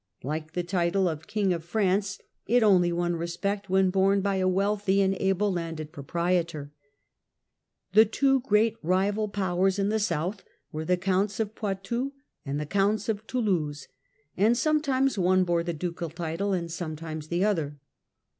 [0.23, 2.17] Like the title of King of France,
[2.47, 6.71] it only won respect when borne by a wealthy and able landed proprietor.
[7.93, 12.11] The two great rival powers in the south were the Counts Poitou and of Poitou
[12.47, 13.87] and the Counts of Toulouse,
[14.35, 17.77] and sometimes one bore the ducal title and sometimes the other.